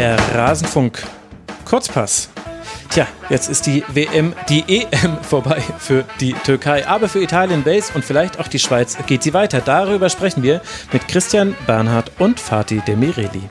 [0.00, 1.02] Der Rasenfunk
[1.66, 2.30] Kurzpass.
[2.88, 7.90] Tja, jetzt ist die WM, die EM vorbei für die Türkei, aber für Italien, Wales
[7.90, 9.60] und vielleicht auch die Schweiz geht sie weiter.
[9.60, 13.42] Darüber sprechen wir mit Christian Bernhard und Fatih Demireli.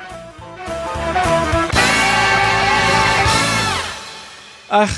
[4.70, 4.90] Ach,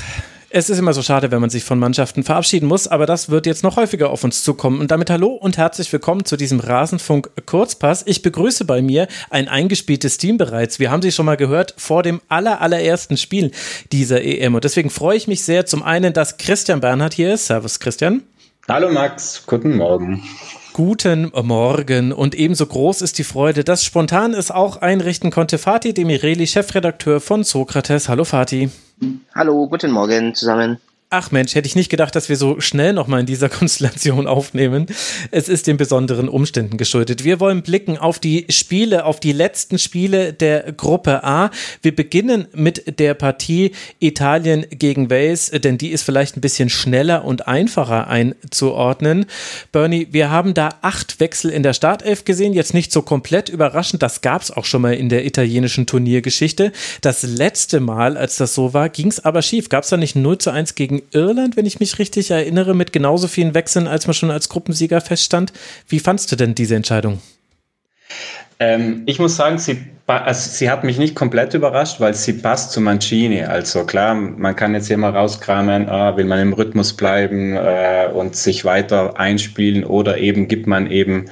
[0.54, 3.46] es ist immer so schade, wenn man sich von Mannschaften verabschieden muss, aber das wird
[3.46, 4.80] jetzt noch häufiger auf uns zukommen.
[4.80, 8.02] Und damit hallo und herzlich willkommen zu diesem Rasenfunk Kurzpass.
[8.06, 10.78] Ich begrüße bei mir ein eingespieltes Team bereits.
[10.78, 13.50] Wir haben sie schon mal gehört vor dem aller, allerersten Spiel
[13.92, 14.54] dieser EM.
[14.54, 17.46] Und deswegen freue ich mich sehr zum einen, dass Christian Bernhard hier ist.
[17.46, 18.22] Servus, Christian.
[18.68, 19.44] Hallo, Max.
[19.46, 20.22] Guten Morgen.
[20.74, 25.92] Guten Morgen und ebenso groß ist die Freude, dass spontan es auch einrichten konnte Fatih
[25.92, 28.08] Demireli, Chefredakteur von Sokrates.
[28.08, 28.70] Hallo Fatih.
[29.34, 30.78] Hallo, guten Morgen zusammen.
[31.14, 34.86] Ach Mensch, hätte ich nicht gedacht, dass wir so schnell nochmal in dieser Konstellation aufnehmen.
[35.30, 37.22] Es ist den besonderen Umständen geschuldet.
[37.22, 41.50] Wir wollen blicken auf die Spiele, auf die letzten Spiele der Gruppe A.
[41.82, 47.26] Wir beginnen mit der Partie Italien gegen Wales, denn die ist vielleicht ein bisschen schneller
[47.26, 49.26] und einfacher einzuordnen.
[49.70, 52.54] Bernie, wir haben da acht Wechsel in der Startelf gesehen.
[52.54, 54.02] Jetzt nicht so komplett überraschend.
[54.02, 56.72] Das gab es auch schon mal in der italienischen Turniergeschichte.
[57.02, 59.68] Das letzte Mal, als das so war, ging es aber schief.
[59.68, 62.92] Gab es da nicht 0 zu 1 gegen Irland, wenn ich mich richtig erinnere, mit
[62.92, 65.52] genauso vielen Wechseln, als man schon als Gruppensieger feststand.
[65.88, 67.20] Wie fandst du denn diese Entscheidung?
[68.62, 72.70] Ähm, ich muss sagen, sie, also sie hat mich nicht komplett überrascht, weil sie passt
[72.70, 73.42] zu Mancini.
[73.42, 78.08] Also klar, man kann jetzt hier mal rauskramen, ah, will man im Rhythmus bleiben äh,
[78.14, 81.24] und sich weiter einspielen oder eben gibt man eben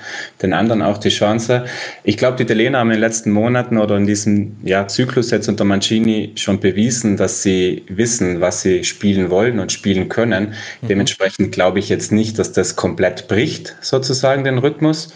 [0.43, 1.67] den anderen auch die Chance.
[2.03, 5.49] Ich glaube, die Italiener haben in den letzten Monaten oder in diesem ja, Zyklus jetzt
[5.49, 10.55] unter Mancini schon bewiesen, dass sie wissen, was sie spielen wollen und spielen können.
[10.81, 10.89] Mhm.
[10.89, 15.15] Dementsprechend glaube ich jetzt nicht, dass das komplett bricht, sozusagen den Rhythmus.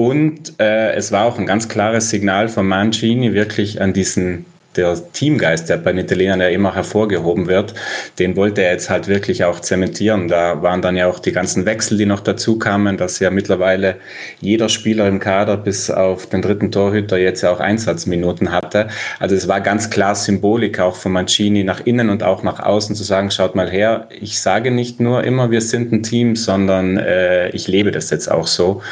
[0.00, 4.96] Und äh, es war auch ein ganz klares Signal von Mancini wirklich an diesen der
[5.12, 7.74] Teamgeist, der bei den Italienern ja immer hervorgehoben wird,
[8.18, 10.28] den wollte er jetzt halt wirklich auch zementieren.
[10.28, 13.96] Da waren dann ja auch die ganzen Wechsel, die noch dazu kamen, dass ja mittlerweile
[14.40, 18.88] jeder Spieler im Kader bis auf den dritten Torhüter jetzt ja auch Einsatzminuten hatte.
[19.18, 22.94] Also es war ganz klar Symbolik auch von Mancini nach innen und auch nach außen
[22.94, 26.96] zu sagen, schaut mal her, ich sage nicht nur immer, wir sind ein Team, sondern
[26.96, 28.82] äh, ich lebe das jetzt auch so.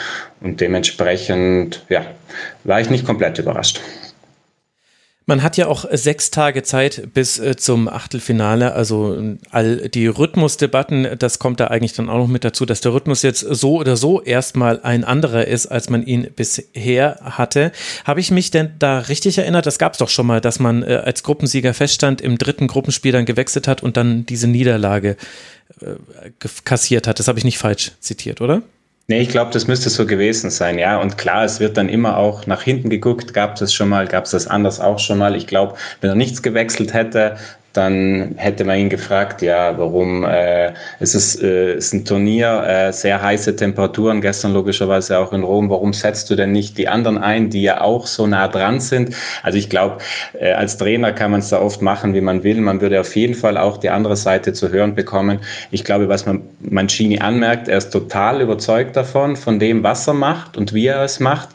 [0.41, 2.05] Und dementsprechend, ja,
[2.65, 3.81] war ich nicht komplett überrascht.
[5.29, 8.73] Man hat ja auch sechs Tage Zeit bis äh, zum Achtelfinale.
[8.73, 12.81] Also äh, all die Rhythmusdebatten, das kommt da eigentlich dann auch noch mit dazu, dass
[12.81, 17.73] der Rhythmus jetzt so oder so erstmal ein anderer ist, als man ihn bisher hatte.
[18.07, 19.67] Habe ich mich denn da richtig erinnert?
[19.67, 23.13] Das gab es doch schon mal, dass man äh, als Gruppensieger feststand, im dritten Gruppenspiel
[23.13, 25.19] dann gewechselt hat und dann diese Niederlage
[26.65, 27.19] kassiert hat.
[27.19, 28.63] Das habe ich nicht falsch zitiert, oder?
[29.11, 31.01] Nee, ich glaube, das müsste so gewesen sein, ja.
[31.01, 34.07] Und klar, es wird dann immer auch nach hinten geguckt, gab es das schon mal,
[34.07, 35.35] gab es das anders auch schon mal.
[35.35, 37.37] Ich glaube, wenn er nichts gewechselt hätte,
[37.79, 42.93] dann hätte man ihn gefragt, ja, warum äh, es ist, äh, ist ein Turnier, äh,
[42.93, 47.19] sehr heiße Temperaturen, gestern logischerweise auch in Rom, warum setzt du denn nicht die anderen
[47.19, 49.15] ein, die ja auch so nah dran sind?
[49.45, 49.99] Also ich glaube,
[50.41, 52.61] äh, als Trainer kann man es da oft machen, wie man will.
[52.61, 55.39] Man würde auf jeden Fall auch die andere Seite zu hören bekommen.
[55.71, 60.15] Ich glaube, was man Mancini anmerkt, er ist total überzeugt davon, von dem, was er
[60.15, 61.51] macht und wie er es macht.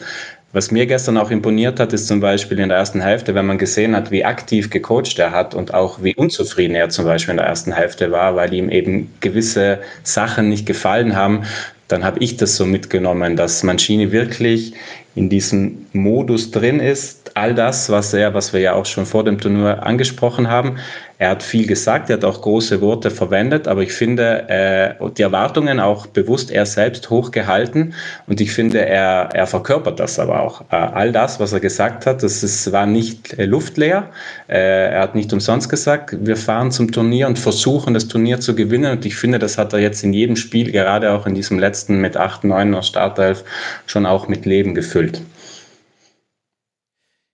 [0.54, 3.58] Was mir gestern auch imponiert hat, ist zum Beispiel in der ersten Hälfte, wenn man
[3.58, 7.38] gesehen hat, wie aktiv gecoacht er hat und auch wie unzufrieden er zum Beispiel in
[7.38, 11.42] der ersten Hälfte war, weil ihm eben gewisse Sachen nicht gefallen haben,
[11.88, 14.76] dann habe ich das so mitgenommen, dass Mancini wirklich
[15.16, 19.24] in diesem Modus drin ist, all das, was er, was wir ja auch schon vor
[19.24, 20.78] dem Turnier angesprochen haben.
[21.24, 25.22] Er hat viel gesagt, er hat auch große Worte verwendet, aber ich finde äh, die
[25.22, 27.94] Erwartungen auch bewusst er selbst hochgehalten
[28.28, 30.60] und ich finde, er, er verkörpert das aber auch.
[30.70, 34.10] Äh, all das, was er gesagt hat, das ist, war nicht äh, luftleer.
[34.50, 38.54] Äh, er hat nicht umsonst gesagt, wir fahren zum Turnier und versuchen, das Turnier zu
[38.54, 41.58] gewinnen und ich finde, das hat er jetzt in jedem Spiel, gerade auch in diesem
[41.58, 43.46] letzten mit 8, 9 er Startelf,
[43.86, 45.22] schon auch mit Leben gefüllt.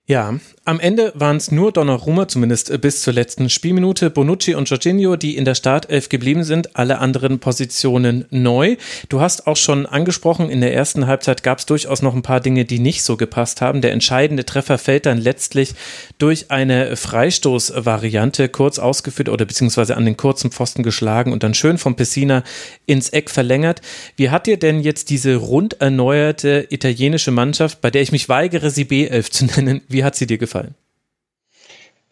[0.10, 4.70] Ja, am Ende waren es nur Donnarumma, zumindest äh, bis zur letzten Spielminute, Bonucci und
[4.70, 8.76] Jorginho, die in der Startelf geblieben sind, alle anderen Positionen neu.
[9.10, 12.40] Du hast auch schon angesprochen, in der ersten Halbzeit gab es durchaus noch ein paar
[12.40, 13.82] Dinge, die nicht so gepasst haben.
[13.82, 15.76] Der entscheidende Treffer fällt dann letztlich
[16.18, 21.78] durch eine Freistoßvariante kurz ausgeführt oder beziehungsweise an den kurzen Pfosten geschlagen und dann schön
[21.78, 22.44] vom Pessina
[22.88, 23.82] ins Eck verlängert.
[24.18, 28.72] Wie hat dir denn jetzt diese rund erneuerte italienische Mannschaft, bei der ich mich weigere,
[28.72, 30.76] sie B11 zu nennen, wie wie hat sie dir gefallen?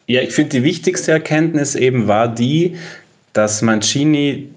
[0.06, 2.76] Ja, ich finde, die wichtigste Erkenntnis eben war die,
[3.32, 4.50] dass Mancini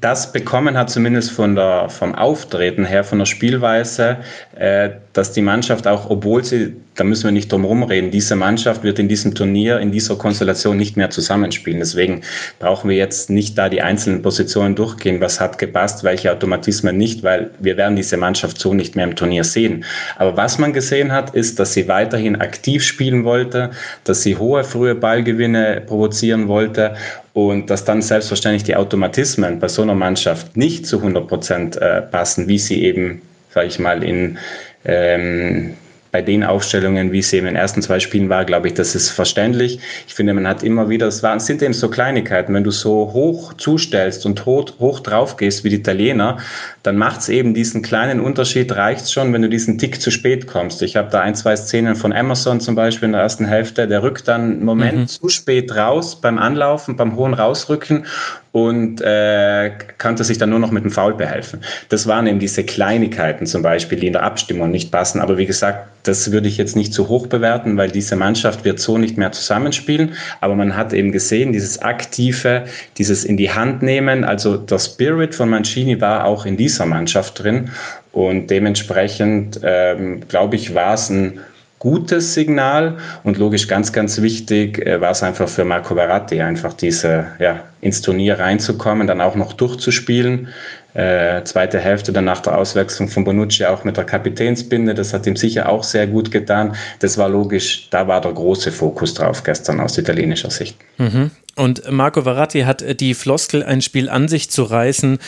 [0.00, 4.16] das bekommen hat, zumindest von der, vom Auftreten her, von der Spielweise,
[4.56, 8.10] äh, dass die Mannschaft auch, obwohl sie da müssen wir nicht drum rumreden.
[8.10, 11.80] Diese Mannschaft wird in diesem Turnier, in dieser Konstellation nicht mehr zusammenspielen.
[11.80, 12.22] Deswegen
[12.58, 17.22] brauchen wir jetzt nicht da die einzelnen Positionen durchgehen, was hat gepasst, welche Automatismen nicht,
[17.22, 19.84] weil wir werden diese Mannschaft so nicht mehr im Turnier sehen.
[20.16, 23.70] Aber was man gesehen hat, ist, dass sie weiterhin aktiv spielen wollte,
[24.04, 26.94] dass sie hohe frühe Ballgewinne provozieren wollte
[27.32, 32.02] und dass dann selbstverständlich die Automatismen bei so einer Mannschaft nicht zu 100 Prozent äh,
[32.02, 34.38] passen, wie sie eben, sage ich mal, in
[34.84, 35.74] ähm,
[36.14, 38.94] bei den Aufstellungen, wie es eben in den ersten zwei Spielen war, glaube ich, das
[38.94, 39.80] ist verständlich.
[40.06, 43.10] Ich finde, man hat immer wieder, es waren, sind eben so Kleinigkeiten, wenn du so
[43.12, 46.38] hoch zustellst und hoch, hoch drauf gehst wie die Italiener,
[46.84, 50.46] dann macht es eben diesen kleinen Unterschied, reicht schon, wenn du diesen Tick zu spät
[50.46, 50.82] kommst.
[50.82, 54.04] Ich habe da ein, zwei Szenen von Emerson zum Beispiel in der ersten Hälfte, der
[54.04, 55.06] rückt dann einen Moment mhm.
[55.08, 58.06] zu spät raus beim Anlaufen, beim hohen Rausrücken
[58.54, 61.60] und äh, konnte sich dann nur noch mit dem Foul behelfen.
[61.88, 65.20] Das waren eben diese Kleinigkeiten zum Beispiel, die in der Abstimmung nicht passen.
[65.20, 68.78] Aber wie gesagt, das würde ich jetzt nicht zu hoch bewerten, weil diese Mannschaft wird
[68.78, 70.12] so nicht mehr zusammenspielen.
[70.40, 72.66] Aber man hat eben gesehen, dieses aktive,
[72.96, 77.42] dieses in die Hand nehmen, also der Spirit von Mancini war auch in dieser Mannschaft
[77.42, 77.70] drin.
[78.12, 81.40] Und dementsprechend, ähm, glaube ich, war es ein
[81.84, 86.72] gutes Signal und logisch ganz, ganz wichtig äh, war es einfach für Marco Verratti, einfach
[86.72, 90.48] diese, ja, ins Turnier reinzukommen, dann auch noch durchzuspielen.
[90.94, 95.26] Äh, zweite Hälfte dann nach der Auswechslung von Bonucci auch mit der Kapitänsbinde, das hat
[95.26, 96.74] ihm sicher auch sehr gut getan.
[97.00, 100.78] Das war logisch, da war der große Fokus drauf gestern aus italienischer Sicht.
[100.96, 101.32] Mhm.
[101.54, 105.18] Und Marco Verratti hat die Floskel, ein Spiel an sich zu reißen,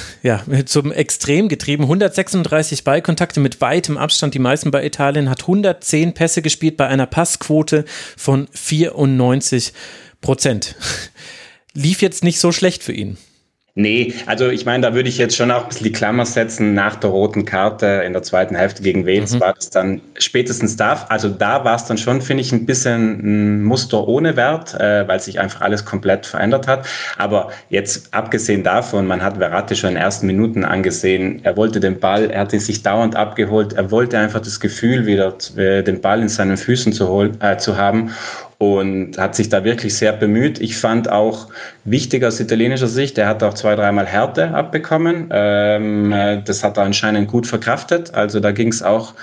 [0.22, 1.84] ja, zum Extrem getrieben.
[1.84, 7.06] 136 Ballkontakte mit weitem Abstand, die meisten bei Italien, hat 110 Pässe gespielt bei einer
[7.06, 7.84] Passquote
[8.16, 9.72] von 94
[10.20, 10.76] Prozent.
[11.74, 13.16] Lief jetzt nicht so schlecht für ihn.
[13.74, 16.74] Nee, also ich meine, da würde ich jetzt schon auch ein bisschen die Klammer setzen.
[16.74, 19.40] Nach der roten Karte in der zweiten Hälfte gegen Wales mhm.
[19.40, 21.06] war das dann spätestens da.
[21.08, 25.08] Also da war es dann schon, finde ich, ein bisschen ein Muster ohne Wert, äh,
[25.08, 26.86] weil sich einfach alles komplett verändert hat.
[27.16, 31.80] Aber jetzt abgesehen davon, man hat Verratti schon in den ersten Minuten angesehen, er wollte
[31.80, 35.82] den Ball, er hat ihn sich dauernd abgeholt, er wollte einfach das Gefühl wieder, äh,
[35.82, 38.10] den Ball in seinen Füßen zu, holen, äh, zu haben
[38.62, 40.60] und hat sich da wirklich sehr bemüht.
[40.60, 41.48] Ich fand auch
[41.84, 45.26] wichtig aus italienischer Sicht, er hat auch zwei, dreimal Härte abbekommen.
[45.32, 48.14] Ähm, äh, das hat er anscheinend gut verkraftet.
[48.14, 49.14] Also da ging es auch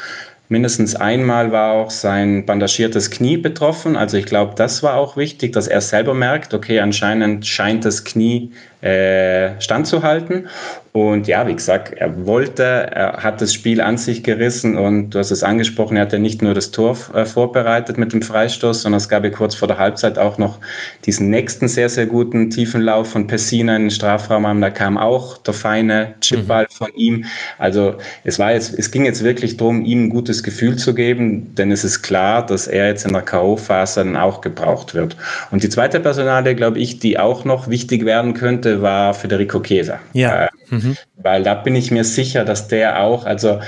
[0.50, 3.96] mindestens einmal war auch sein bandagiertes Knie betroffen.
[3.96, 8.04] Also ich glaube, das war auch wichtig, dass er selber merkt, okay, anscheinend scheint das
[8.04, 10.48] Knie äh, standzuhalten.
[10.92, 15.20] Und ja, wie gesagt, er wollte, er hat das Spiel an sich gerissen und du
[15.20, 18.82] hast es angesprochen, er hat ja nicht nur das Tor äh, vorbereitet mit dem Freistoß,
[18.82, 20.60] sondern es gab ja kurz vor der Halbzeit auch noch
[21.06, 24.62] diesen nächsten sehr, sehr guten tiefen Lauf von Pessina in den Strafraum an.
[24.62, 26.74] Da kam auch der feine Chipball mhm.
[26.74, 27.26] von ihm.
[27.60, 31.54] Also es war jetzt, es ging jetzt wirklich darum, ihm ein gutes Gefühl zu geben,
[31.56, 35.16] denn es ist klar, dass er jetzt in der K.O.-Phase dann auch gebraucht wird.
[35.52, 39.60] Und die zweite Personale, glaube ich, die auch noch wichtig werden könnte, hatte, war Federico
[39.60, 40.00] Chiesa.
[40.14, 40.46] Ja.
[40.46, 40.98] Äh, mhm.
[41.18, 43.60] Weil da bin ich mir sicher, dass der auch, also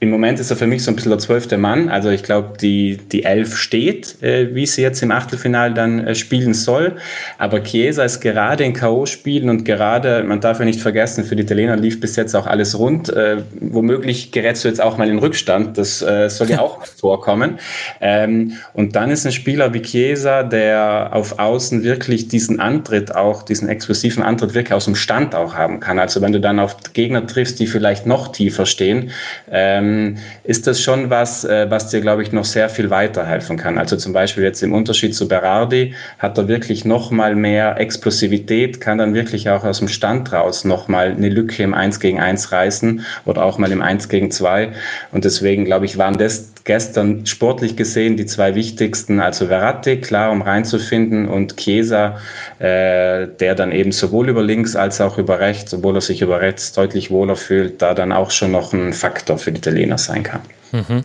[0.00, 1.88] im Moment ist er für mich so ein bisschen der zwölfte Mann.
[1.88, 6.14] Also ich glaube, die, die Elf steht, äh, wie sie jetzt im Achtelfinale dann äh,
[6.14, 6.96] spielen soll.
[7.38, 11.42] Aber Chiesa ist gerade in K.O.-Spielen und gerade, man darf ja nicht vergessen, für die
[11.42, 13.08] Italiener lief bis jetzt auch alles rund.
[13.08, 15.78] Äh, womöglich gerätst du jetzt auch mal in Rückstand.
[15.78, 17.58] Das äh, soll ja auch vorkommen.
[18.00, 23.42] Ähm, und dann ist ein Spieler wie Chiesa, der auf Außen wirklich diesen Antritt auch,
[23.42, 25.98] diesen explosiven Antritt wirklich aus dem Stand auch haben kann.
[25.98, 29.10] Also wenn du dann auf Gegner triffst, die vielleicht noch tiefer stehen,
[29.50, 33.56] äh, ähm, ist das schon was, äh, was dir, glaube ich, noch sehr viel weiterhelfen
[33.56, 33.78] kann.
[33.78, 38.80] Also zum Beispiel jetzt im Unterschied zu Berardi hat er wirklich noch mal mehr Explosivität,
[38.80, 42.20] kann dann wirklich auch aus dem Stand raus noch mal eine Lücke im 1 gegen
[42.20, 44.70] 1 reißen oder auch mal im 1 gegen 2.
[45.12, 50.32] Und deswegen, glaube ich, waren das gestern sportlich gesehen die zwei wichtigsten, also Verratti, klar,
[50.32, 52.18] um reinzufinden und Chiesa,
[52.58, 56.40] äh, der dann eben sowohl über links als auch über rechts, obwohl er sich über
[56.40, 60.22] rechts deutlich wohler fühlt, da dann auch schon noch ein Faktor für die Italiener sein
[60.22, 60.40] kann.
[60.72, 61.04] Mhm.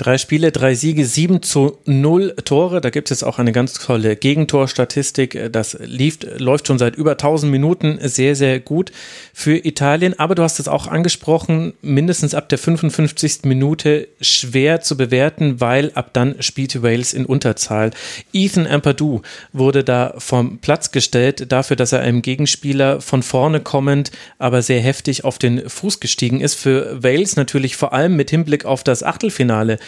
[0.00, 2.80] Drei Spiele, drei Siege, sieben zu null Tore.
[2.80, 5.52] Da gibt es auch eine ganz tolle Gegentorstatistik.
[5.52, 8.92] Das lief, läuft schon seit über 1000 Minuten sehr, sehr gut
[9.34, 10.18] für Italien.
[10.18, 13.40] Aber du hast es auch angesprochen, mindestens ab der 55.
[13.44, 17.90] Minute schwer zu bewerten, weil ab dann spielte Wales in Unterzahl.
[18.32, 19.20] Ethan Ampadu
[19.52, 24.80] wurde da vom Platz gestellt dafür, dass er einem Gegenspieler von vorne kommend, aber sehr
[24.80, 26.54] heftig auf den Fuß gestiegen ist.
[26.54, 29.78] Für Wales natürlich vor allem mit Hinblick auf das Achtelfinale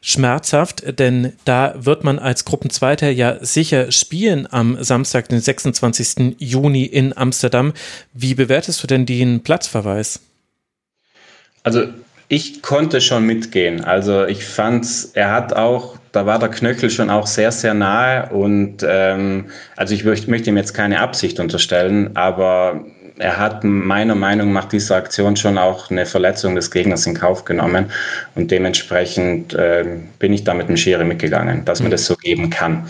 [0.00, 6.36] schmerzhaft, denn da wird man als Gruppenzweiter ja sicher spielen am Samstag, den 26.
[6.38, 7.72] Juni in Amsterdam.
[8.12, 10.20] Wie bewertest du denn den Platzverweis?
[11.64, 11.88] Also
[12.30, 13.84] Ich konnte schon mitgehen.
[13.84, 18.28] Also ich fand, er hat auch, da war der Knöchel schon auch sehr, sehr nahe.
[18.30, 19.46] Und ähm,
[19.76, 22.84] also ich möchte, möchte ihm jetzt keine Absicht unterstellen, aber
[23.18, 27.44] er hat meiner Meinung nach dieser Aktion schon auch eine Verletzung des Gegners in Kauf
[27.44, 27.90] genommen.
[28.34, 29.84] Und dementsprechend äh,
[30.18, 31.92] bin ich da mit dem Schere mitgegangen, dass man mhm.
[31.92, 32.88] das so geben kann.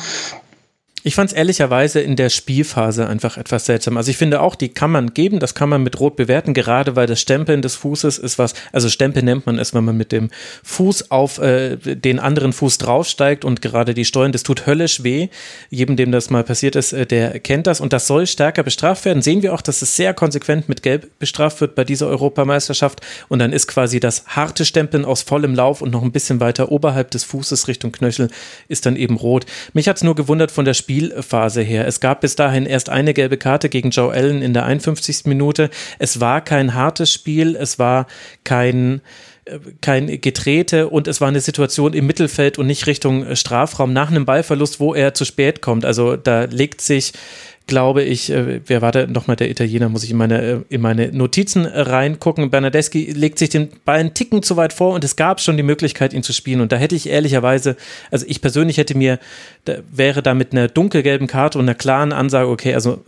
[1.09, 3.97] Ich fand es ehrlicherweise in der Spielphase einfach etwas seltsam.
[3.97, 6.97] Also ich finde auch, die kann man geben, das kann man mit Rot bewerten, gerade
[6.97, 10.13] weil das Stempeln des Fußes ist was, also Stempel nennt man es, wenn man mit
[10.13, 10.29] dem
[10.65, 15.29] Fuß auf äh, den anderen Fuß draufsteigt und gerade die Steuern, das tut höllisch weh.
[15.71, 19.07] Jedem, dem das mal passiert ist, äh, der kennt das und das soll stärker bestraft
[19.07, 19.23] werden.
[19.23, 23.39] Sehen wir auch, dass es sehr konsequent mit Gelb bestraft wird bei dieser Europameisterschaft und
[23.39, 27.11] dann ist quasi das harte Stempeln aus vollem Lauf und noch ein bisschen weiter oberhalb
[27.13, 28.29] des Fußes Richtung Knöchel
[28.69, 29.47] ist dann eben rot.
[29.73, 31.87] Mich hat es nur gewundert von der Spiel Spielphase her.
[31.87, 35.27] Es gab bis dahin erst eine gelbe Karte gegen Joe Allen in der 51.
[35.27, 35.71] Minute.
[35.99, 38.07] Es war kein hartes Spiel, es war
[38.45, 39.01] kein
[39.45, 44.11] äh, kein Getrete und es war eine Situation im Mittelfeld und nicht Richtung Strafraum nach
[44.11, 45.85] einem Ballverlust, wo er zu spät kommt.
[45.85, 47.13] Also da legt sich
[47.69, 50.81] glaube ich, äh, wer war da nochmal der Italiener, muss ich in meine, äh, in
[50.81, 52.51] meine Notizen reingucken.
[52.51, 55.63] Bernadeschi legt sich den Ball einen Ticken zu weit vor und es gab schon die
[55.63, 56.61] Möglichkeit, ihn zu spielen.
[56.61, 57.77] Und da hätte ich ehrlicherweise,
[58.11, 59.21] also ich persönlich hätte mir,
[59.67, 63.05] da wäre da mit einer dunkelgelben Karte und einer klaren Ansage, okay, also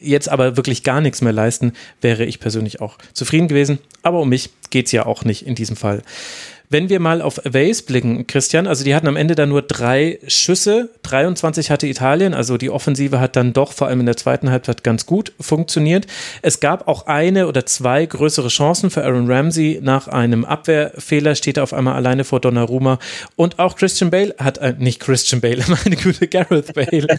[0.00, 3.78] jetzt aber wirklich gar nichts mehr leisten, wäre ich persönlich auch zufrieden gewesen.
[4.02, 6.02] Aber um mich geht es ja auch nicht in diesem Fall.
[6.72, 10.20] Wenn wir mal auf Wales blicken, Christian, also die hatten am Ende dann nur drei
[10.28, 14.52] Schüsse, 23 hatte Italien, also die Offensive hat dann doch vor allem in der zweiten
[14.52, 16.06] Halbzeit ganz gut funktioniert.
[16.42, 21.56] Es gab auch eine oder zwei größere Chancen für Aaron Ramsey nach einem Abwehrfehler, steht
[21.56, 23.00] er auf einmal alleine vor Donnarumma
[23.34, 27.18] und auch Christian Bale hat, äh, nicht Christian Bale, meine gute Gareth Bale.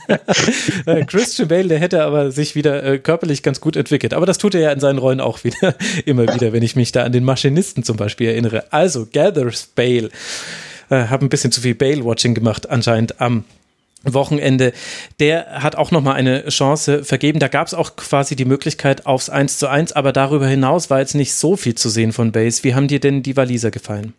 [0.86, 4.38] Äh, Christian Bale, der hätte aber sich wieder äh, körperlich ganz gut entwickelt, aber das
[4.38, 7.12] tut er ja in seinen Rollen auch wieder, immer wieder, wenn ich mich da an
[7.12, 8.72] den Maschinisten zum Beispiel erinnere.
[8.72, 10.10] Also, Gather Brothers Bale.
[10.90, 13.46] Äh, habe ein bisschen zu viel Bale-Watching gemacht anscheinend am
[14.04, 14.74] Wochenende,
[15.20, 17.38] der hat auch nochmal eine Chance vergeben.
[17.40, 21.00] Da gab es auch quasi die Möglichkeit aufs 1 zu 1, aber darüber hinaus war
[21.00, 22.64] jetzt nicht so viel zu sehen von Base.
[22.64, 24.14] Wie haben dir denn die Waliser gefallen?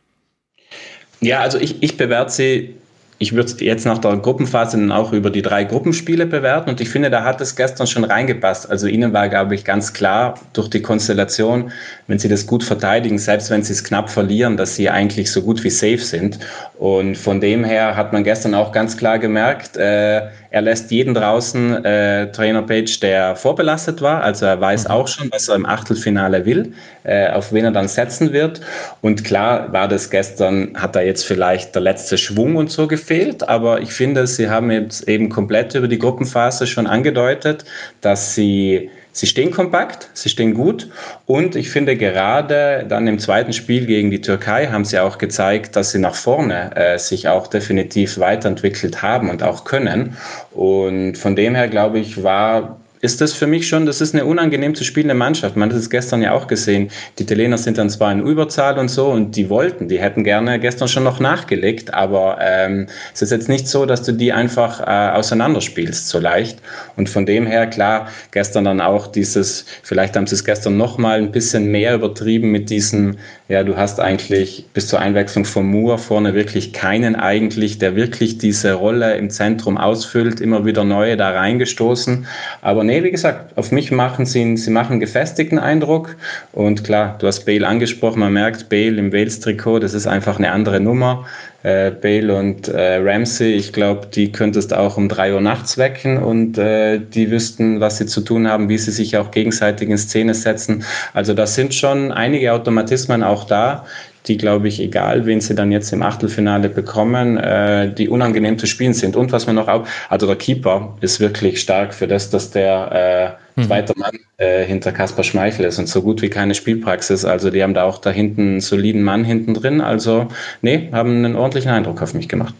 [1.21, 2.75] Ja, also ich, ich bewerte sie
[3.23, 6.89] ich würde jetzt nach der Gruppenphase dann auch über die drei Gruppenspiele bewerten und ich
[6.89, 8.69] finde, da hat es gestern schon reingepasst.
[8.69, 11.71] Also ihnen war, glaube ich, ganz klar durch die Konstellation,
[12.09, 15.43] wenn sie das gut verteidigen, selbst wenn sie es knapp verlieren, dass sie eigentlich so
[15.43, 16.41] gut wie safe sind.
[16.83, 21.15] Und von dem her hat man gestern auch ganz klar gemerkt, äh, er lässt jeden
[21.15, 24.25] draußen, äh, Trainer Page, der vorbelastet war.
[24.25, 24.91] Also er weiß mhm.
[24.91, 26.73] auch schon, was er im Achtelfinale will,
[27.05, 28.63] äh, auf wen er dann setzen wird.
[29.01, 33.49] Und klar war das gestern, hat da jetzt vielleicht der letzte Schwung und so gefehlt.
[33.49, 37.65] Aber ich finde, sie haben jetzt eben komplett über die Gruppenphase schon angedeutet,
[38.01, 40.89] dass sie Sie stehen kompakt, sie stehen gut
[41.27, 45.77] und ich finde gerade dann im zweiten Spiel gegen die Türkei haben sie auch gezeigt,
[45.77, 50.17] dass sie nach vorne äh, sich auch definitiv weiterentwickelt haben und auch können.
[50.53, 54.25] Und von dem her glaube ich, war ist das für mich schon, das ist eine
[54.25, 55.57] unangenehm zu spielende Mannschaft.
[55.57, 56.89] Man hat es gestern ja auch gesehen.
[57.19, 60.61] Die Italiener sind dann zwar in Überzahl und so und die wollten, die hätten gerne
[60.61, 64.81] gestern schon noch nachgelegt, aber ähm, es ist jetzt nicht so, dass du die einfach
[64.81, 66.61] äh, auseinanderspielst so leicht.
[66.97, 70.97] Und von dem her, klar, gestern dann auch dieses, vielleicht haben sie es gestern noch
[70.97, 73.17] mal ein bisschen mehr übertrieben mit diesem,
[73.49, 78.39] ja, du hast eigentlich bis zur Einwechslung von Moore vorne wirklich keinen eigentlich, der wirklich
[78.39, 82.27] diese Rolle im Zentrum ausfüllt, immer wieder neue da reingestoßen.
[82.61, 86.17] Aber wie gesagt, auf mich machen sie, sie machen einen gefestigten Eindruck.
[86.53, 90.51] Und klar, du hast Bale angesprochen, man merkt, Bale im Wales-Trikot, das ist einfach eine
[90.51, 91.25] andere Nummer.
[91.63, 96.19] Äh, Bale und äh, Ramsey, ich glaube, die könntest auch um drei Uhr nachts wecken
[96.19, 99.97] und äh, die wüssten, was sie zu tun haben, wie sie sich auch gegenseitig in
[99.97, 100.85] Szene setzen.
[101.15, 103.87] Also da sind schon einige Automatismen auch da,
[104.27, 108.67] die, glaube ich, egal wen sie dann jetzt im Achtelfinale bekommen, äh, die unangenehm zu
[108.67, 109.17] spielen sind.
[109.17, 113.37] Und was man noch auch, also der Keeper ist wirklich stark für das, dass der
[113.57, 113.67] äh, mhm.
[113.67, 117.25] zweiter Mann äh, hinter Kaspar Schmeichel ist und so gut wie keine Spielpraxis.
[117.25, 119.81] Also die haben da auch da hinten einen soliden Mann hinten drin.
[119.81, 120.29] Also
[120.61, 122.55] nee, haben einen ordentlichen Eindruck auf mich gemacht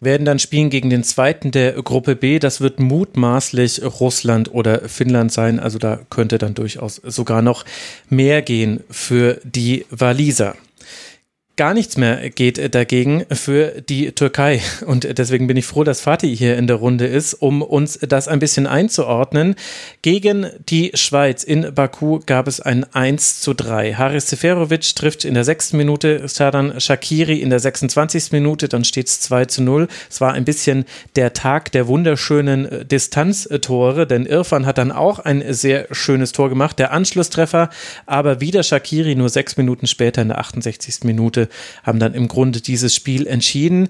[0.00, 2.38] werden dann spielen gegen den zweiten der Gruppe B.
[2.38, 5.60] Das wird mutmaßlich Russland oder Finnland sein.
[5.60, 7.64] Also da könnte dann durchaus sogar noch
[8.08, 10.56] mehr gehen für die Waliser.
[11.56, 14.62] Gar nichts mehr geht dagegen für die Türkei.
[14.86, 18.28] Und deswegen bin ich froh, dass Fatih hier in der Runde ist, um uns das
[18.28, 19.56] ein bisschen einzuordnen.
[20.00, 23.92] Gegen die Schweiz in Baku gab es ein 1 zu 3.
[23.92, 28.32] Haris Seferovic trifft in der sechsten Minute, Sadan Shakiri in der 26.
[28.32, 29.86] Minute, dann steht es 2 zu 0.
[30.08, 35.18] Es war ein bisschen der Tag der wunderschönen äh, Distanztore, denn Irfan hat dann auch
[35.18, 37.68] ein sehr schönes Tor gemacht, der Anschlusstreffer,
[38.06, 41.04] aber wieder Shakiri nur sechs Minuten später in der 68.
[41.04, 41.49] Minute
[41.82, 43.88] haben dann im Grunde dieses Spiel entschieden.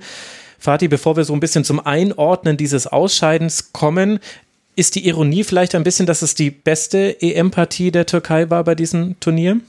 [0.59, 4.21] Fatih, bevor wir so ein bisschen zum Einordnen dieses Ausscheidens kommen,
[4.76, 8.75] ist die Ironie vielleicht ein bisschen, dass es die beste EM-Partie der Türkei war bei
[8.75, 9.61] diesem Turnier?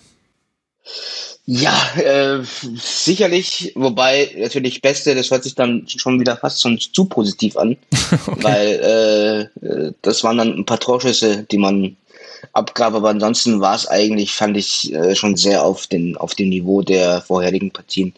[1.46, 2.40] Ja, äh,
[2.76, 7.78] sicherlich, wobei natürlich Beste, das hört sich dann schon wieder fast schon zu positiv an,
[8.28, 8.44] okay.
[8.44, 11.98] weil äh, das waren dann ein paar Torschüsse, die man
[12.54, 12.94] abgab.
[12.94, 16.82] Aber ansonsten war es eigentlich, fand ich, äh, schon sehr auf, den, auf dem Niveau
[16.82, 18.14] der vorherigen Partien,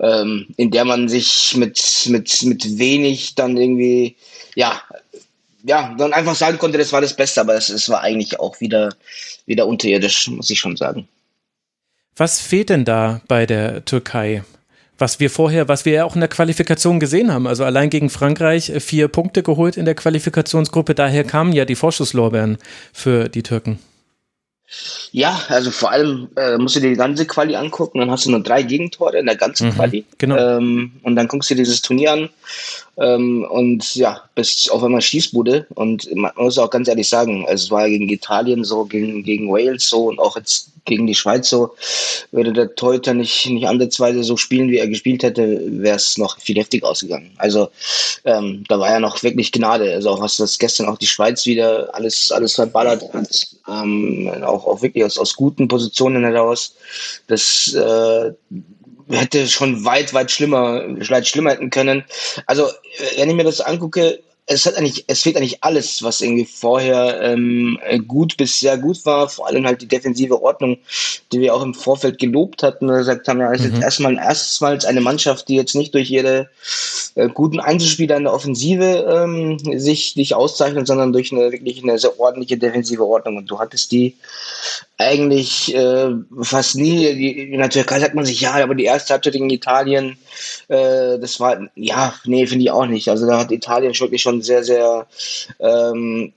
[0.00, 4.16] ähm, in der man sich mit, mit, mit wenig dann irgendwie,
[4.54, 4.80] ja,
[5.64, 8.60] ja, dann einfach sagen konnte, das war das Beste, aber es, es war eigentlich auch
[8.60, 8.94] wieder,
[9.46, 11.08] wieder unterirdisch, muss ich schon sagen.
[12.16, 14.42] Was fehlt denn da bei der Türkei?
[15.02, 17.48] Was wir vorher, was wir ja auch in der Qualifikation gesehen haben.
[17.48, 20.94] Also allein gegen Frankreich äh, vier Punkte geholt in der Qualifikationsgruppe.
[20.94, 22.56] Daher kamen ja die Vorschusslorbeeren
[22.92, 23.80] für die Türken.
[25.10, 28.30] Ja, also vor allem äh, musst du dir die ganze Quali angucken, dann hast du
[28.30, 30.04] nur drei Gegentore in der ganzen mhm, Quali.
[30.18, 30.36] Genau.
[30.36, 32.30] Ähm, und dann guckst du dir dieses Turnier an
[32.98, 35.66] ähm, und ja, bis auf einmal Schießbude.
[35.74, 39.50] Und man muss auch ganz ehrlich sagen, also es war gegen Italien so, gegen, gegen
[39.50, 41.74] Wales so und auch jetzt gegen die Schweiz so.
[42.32, 46.38] Würde der Teuter nicht, nicht ansatzweise so spielen, wie er gespielt hätte, wäre es noch
[46.38, 47.30] viel heftig ausgegangen.
[47.38, 47.68] Also
[48.24, 49.92] ähm, da war ja noch wirklich Gnade.
[49.94, 54.66] Also auch was das gestern auch die Schweiz wieder alles, alles verballert hat, ähm, auch,
[54.66, 56.74] auch wirklich aus, aus guten Positionen heraus.
[57.26, 58.32] Das äh,
[59.12, 62.04] hätte schon weit, weit schlimmer, weit schlimmer hätten können.
[62.46, 62.68] Also,
[63.16, 67.20] wenn ich mir das angucke, es hat eigentlich, es fehlt eigentlich alles, was irgendwie vorher
[67.22, 67.78] ähm,
[68.08, 69.28] gut bis sehr gut war.
[69.28, 70.78] Vor allem halt die defensive Ordnung,
[71.30, 73.74] die wir auch im Vorfeld gelobt hatten gesagt haben, ja, es ist mhm.
[73.74, 76.48] jetzt erstmal erstmals eine Mannschaft, die jetzt nicht durch ihre
[77.14, 81.98] äh, guten Einzelspieler in der Offensive ähm, sich, sich auszeichnet, sondern durch eine wirklich eine
[81.98, 83.36] sehr ordentliche defensive Ordnung.
[83.36, 84.16] Und du hattest die
[84.98, 87.14] eigentlich äh, fast nie.
[87.14, 90.16] Die, in der Türkei sagt man sich, ja, aber die erste Halbzeit gegen Italien,
[90.68, 93.08] äh, das war, ja, nee, finde ich auch nicht.
[93.08, 95.06] Also da hat Italien wirklich schon sehr, sehr
[95.60, 96.32] ähm,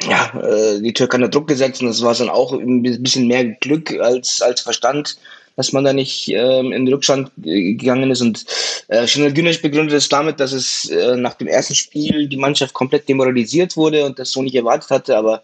[0.00, 3.44] ja, äh, die Türkei unter Druck gesetzt und das war dann auch ein bisschen mehr
[3.44, 5.18] Glück als, als Verstand
[5.56, 8.20] dass man da nicht ähm, in den Rückstand gegangen ist.
[8.20, 8.44] Und
[8.88, 13.08] äh, Güneş begründet es damit, dass es äh, nach dem ersten Spiel die Mannschaft komplett
[13.08, 15.16] demoralisiert wurde und das so nicht erwartet hatte.
[15.16, 15.42] Aber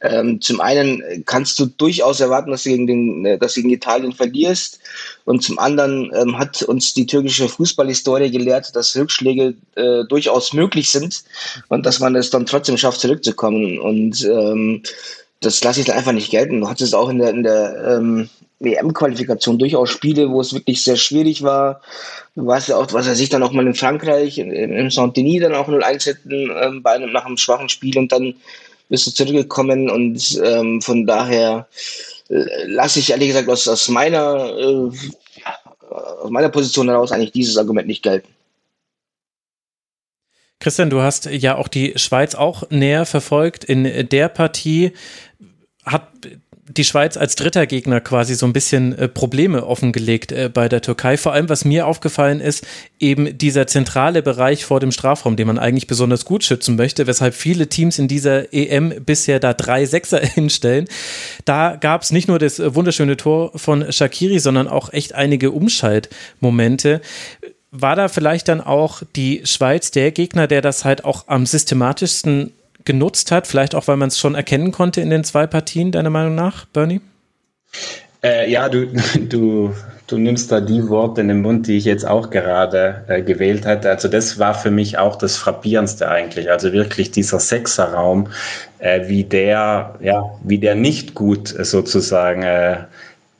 [0.00, 3.72] ähm, zum einen kannst du durchaus erwarten, dass du gegen, den, äh, dass du gegen
[3.72, 4.78] Italien verlierst.
[5.24, 10.90] Und zum anderen ähm, hat uns die türkische Fußballhistorie gelehrt, dass Rückschläge äh, durchaus möglich
[10.90, 11.24] sind
[11.68, 13.78] und dass man es dann trotzdem schafft, zurückzukommen.
[13.78, 14.82] Und ähm,
[15.40, 16.60] das lasse ich dann einfach nicht gelten.
[16.60, 18.28] Du hattest auch in der, in der ähm,
[18.60, 21.80] WM-Qualifikation durchaus Spiele, wo es wirklich sehr schwierig war.
[22.34, 25.54] Du weißt ja auch, was er sich dann auch mal in Frankreich, im Saint-Denis dann
[25.54, 28.34] auch 0-1 hätten, ähm, bei einem, nach einem schwachen Spiel und dann
[28.88, 31.66] bist du zurückgekommen und ähm, von daher
[32.28, 34.90] äh, lasse ich ehrlich gesagt aus, aus meiner äh,
[35.90, 38.28] aus meiner Position heraus eigentlich dieses Argument nicht gelten.
[40.58, 43.64] Christian, du hast ja auch die Schweiz auch näher verfolgt.
[43.64, 44.92] In der Partie
[45.84, 46.08] hat
[46.68, 50.82] die Schweiz als dritter Gegner quasi so ein bisschen äh, Probleme offengelegt äh, bei der
[50.82, 51.16] Türkei.
[51.16, 52.66] Vor allem, was mir aufgefallen ist,
[52.98, 57.34] eben dieser zentrale Bereich vor dem Strafraum, den man eigentlich besonders gut schützen möchte, weshalb
[57.34, 60.88] viele Teams in dieser EM bisher da drei Sechser hinstellen.
[61.44, 65.52] Da gab es nicht nur das äh, wunderschöne Tor von Shakiri, sondern auch echt einige
[65.52, 67.00] Umschaltmomente
[67.72, 72.52] war da vielleicht dann auch die Schweiz der Gegner, der das halt auch am systematischsten
[72.86, 73.46] genutzt hat?
[73.46, 76.64] Vielleicht auch, weil man es schon erkennen konnte in den zwei Partien, deiner Meinung nach,
[76.66, 77.00] Bernie?
[78.22, 78.86] Äh, ja, du,
[79.28, 79.74] du,
[80.06, 83.66] du nimmst da die Worte in den Mund, die ich jetzt auch gerade äh, gewählt
[83.66, 83.90] hatte.
[83.90, 86.50] Also das war für mich auch das Frappierendste eigentlich.
[86.50, 88.28] Also wirklich dieser Sechserraum,
[88.78, 92.84] äh, wie der, ja, wie der nicht gut sozusagen äh,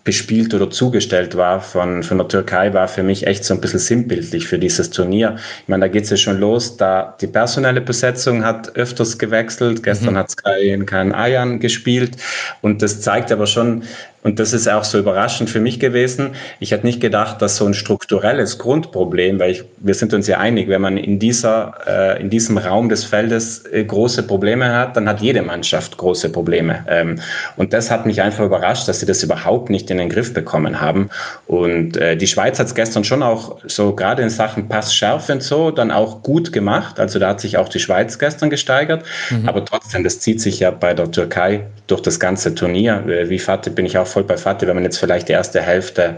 [0.06, 3.80] bespielt oder zugestellt war von, von der Türkei, war für mich echt so ein bisschen
[3.80, 5.36] sinnbildlich für dieses Turnier.
[5.62, 9.82] Ich meine, da geht es ja schon los, da die personelle Besetzung hat öfters gewechselt.
[9.82, 10.18] Gestern mhm.
[10.18, 12.16] hat Sky keinen Ayan gespielt
[12.62, 13.82] und das zeigt aber schon,
[14.22, 16.30] Und das ist auch so überraschend für mich gewesen.
[16.58, 20.38] Ich hätte nicht gedacht, dass so ein strukturelles Grundproblem, weil ich, wir sind uns ja
[20.38, 24.96] einig, wenn man in, dieser, äh, in diesem Raum des Feldes äh, große Probleme hat,
[24.96, 26.84] dann hat jede Mannschaft große Probleme.
[26.88, 27.20] Ähm,
[27.56, 30.80] und das hat mich einfach überrascht, dass sie das überhaupt nicht in den Griff bekommen
[30.80, 31.08] haben.
[31.46, 35.42] Und äh, die Schweiz hat es gestern schon auch so gerade in Sachen Passschärfe und
[35.42, 36.98] so dann auch gut gemacht.
[36.98, 39.04] Also da hat sich auch die Schweiz gestern gesteigert.
[39.30, 39.48] Mhm.
[39.48, 43.04] Aber trotzdem, das zieht sich ja bei der Türkei durch das ganze Turnier.
[43.06, 45.60] Äh, wie Fatih bin ich auch voll bei Fatih, wenn man jetzt vielleicht die erste
[45.60, 46.16] Hälfte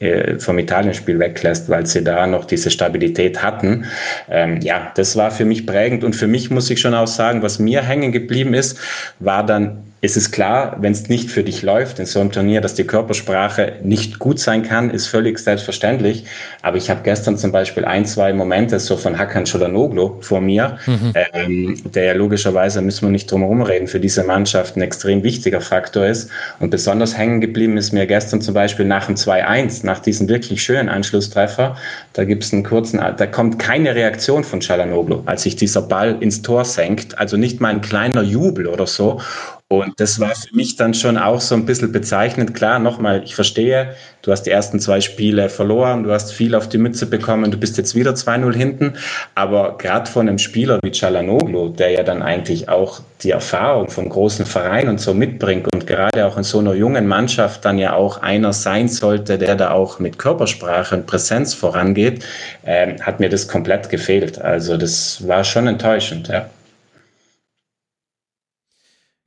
[0.00, 3.84] äh, vom Italienspiel weglässt, weil sie da noch diese Stabilität hatten.
[4.28, 7.42] Ähm, ja, das war für mich prägend und für mich muss ich schon auch sagen,
[7.42, 8.80] was mir hängen geblieben ist,
[9.20, 12.60] war dann es ist klar, wenn es nicht für dich läuft in so einem Turnier,
[12.60, 16.24] dass die Körpersprache nicht gut sein kann, ist völlig selbstverständlich.
[16.60, 20.78] Aber ich habe gestern zum Beispiel ein, zwei Momente so von Hakan Çolanoglu vor mir,
[20.86, 21.12] mhm.
[21.32, 25.22] ähm, der ja logischerweise, müssen wir nicht drum herum reden, für diese Mannschaft ein extrem
[25.22, 26.30] wichtiger Faktor ist.
[26.60, 30.62] Und besonders hängen geblieben ist mir gestern zum Beispiel nach dem 2-1, nach diesem wirklich
[30.62, 31.74] schönen Anschlusstreffer,
[32.12, 36.16] da gibt es einen kurzen, da kommt keine Reaktion von Çalhanoğlu, als sich dieser Ball
[36.20, 37.18] ins Tor senkt.
[37.18, 39.20] Also nicht mal ein kleiner Jubel oder so.
[39.68, 42.54] Und das war für mich dann schon auch so ein bisschen bezeichnend.
[42.54, 46.68] Klar, nochmal, ich verstehe, du hast die ersten zwei Spiele verloren, du hast viel auf
[46.68, 48.92] die Mütze bekommen, du bist jetzt wieder 2-0 hinten.
[49.34, 54.08] Aber gerade von einem Spieler wie Chalanoglu, der ja dann eigentlich auch die Erfahrung vom
[54.08, 57.94] großen Verein und so mitbringt und gerade auch in so einer jungen Mannschaft dann ja
[57.94, 62.24] auch einer sein sollte, der da auch mit Körpersprache und Präsenz vorangeht,
[62.64, 64.40] äh, hat mir das komplett gefehlt.
[64.40, 66.48] Also das war schon enttäuschend, ja.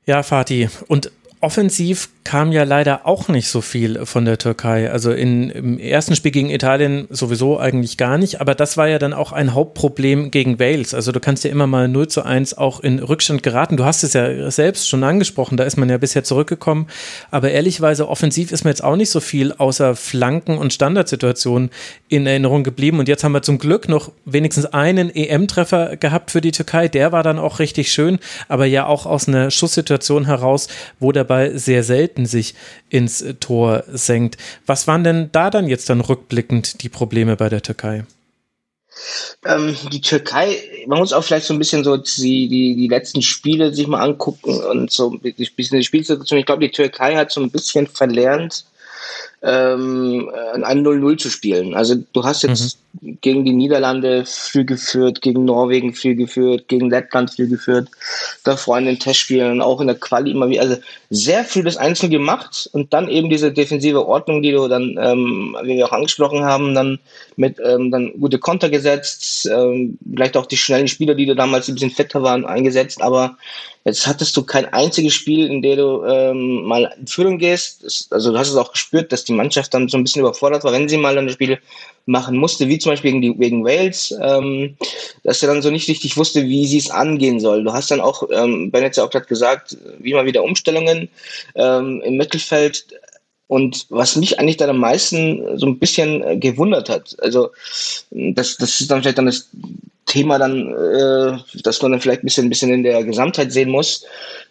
[0.09, 0.69] Ja, Fatih.
[0.87, 4.91] Und offensiv kam ja leider auch nicht so viel von der Türkei.
[4.91, 8.99] Also in, im ersten Spiel gegen Italien sowieso eigentlich gar nicht, aber das war ja
[8.99, 10.93] dann auch ein Hauptproblem gegen Wales.
[10.93, 13.77] Also du kannst ja immer mal 0 zu 1 auch in Rückstand geraten.
[13.77, 16.87] Du hast es ja selbst schon angesprochen, da ist man ja bisher zurückgekommen.
[17.31, 21.69] Aber ehrlichweise offensiv ist mir jetzt auch nicht so viel außer Flanken und Standardsituationen
[22.09, 22.99] in Erinnerung geblieben.
[22.99, 26.87] Und jetzt haben wir zum Glück noch wenigstens einen EM-Treffer gehabt für die Türkei.
[26.89, 30.67] Der war dann auch richtig schön, aber ja auch aus einer Schusssituation heraus,
[30.99, 32.55] wo Ball sehr selten Verhalten sich
[32.89, 34.37] ins Tor senkt.
[34.65, 38.05] Was waren denn da dann jetzt dann rückblickend die Probleme bei der Türkei?
[39.45, 43.21] Ähm, die Türkei, man muss auch vielleicht so ein bisschen so die, die, die letzten
[43.21, 46.39] Spiele sich mal angucken und so ein bisschen die Spielsituation.
[46.39, 48.65] Ich glaube, die Türkei hat so ein bisschen verlernt,
[49.41, 50.29] ähm,
[50.63, 51.73] ein 0-0 zu spielen.
[51.73, 53.17] Also du hast jetzt mhm.
[53.21, 57.87] gegen die Niederlande früh geführt, gegen Norwegen früh geführt, gegen Lettland früh geführt,
[58.43, 60.77] davor in den Testspielen, auch in der Quali immer wieder, also
[61.09, 65.55] sehr früh das Einzel gemacht und dann eben diese defensive Ordnung, die du dann, ähm,
[65.63, 66.99] wie wir auch angesprochen haben, dann
[67.37, 71.69] mit ähm, dann gute Konter gesetzt, ähm, vielleicht auch die schnellen Spieler, die da damals
[71.69, 73.37] ein bisschen fetter waren, eingesetzt, aber
[73.85, 78.07] Jetzt hattest du kein einziges Spiel, in dem du ähm, mal in Führung gehst.
[78.11, 80.73] Also du hast es auch gespürt, dass die Mannschaft dann so ein bisschen überfordert war,
[80.73, 81.59] wenn sie mal ein Spiel
[82.05, 84.75] machen musste, wie zum Beispiel gegen, die, gegen Wales, ähm,
[85.23, 87.63] dass er dann so nicht richtig wusste, wie sie es angehen soll.
[87.63, 91.09] Du hast dann auch, ähm, Ben hat ja auch gerade gesagt, wie mal wieder Umstellungen
[91.55, 92.85] ähm, im Mittelfeld.
[93.47, 97.49] Und was mich eigentlich dann am meisten so ein bisschen äh, gewundert hat, also
[98.11, 99.49] das, das ist dann vielleicht dann das
[100.05, 103.69] Thema dann, äh, dass man dann vielleicht ein bisschen, ein bisschen in der Gesamtheit sehen
[103.69, 104.05] muss.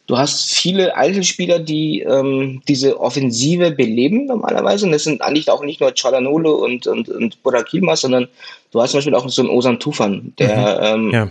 [0.09, 4.87] Du hast viele Einzelspieler, die ähm, diese Offensive beleben normalerweise.
[4.87, 8.27] Und das sind eigentlich auch nicht nur Chalanolo und, und, und Burak Yilmaz, sondern
[8.71, 11.13] du hast zum Beispiel auch so einen Osan Tufan, der mhm.
[11.13, 11.29] ähm, ja.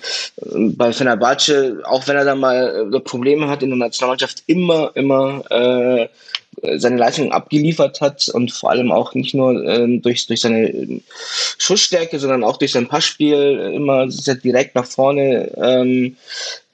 [0.76, 5.44] bei Fenerbahce, auch wenn er da mal äh, Probleme hat in der Nationalmannschaft, immer, immer
[5.50, 6.08] äh,
[6.78, 11.02] seine Leistung abgeliefert hat und vor allem auch nicht nur ähm, durch, durch seine ähm,
[11.58, 16.16] Schussstärke, sondern auch durch sein Passspiel immer sehr direkt nach vorne ähm,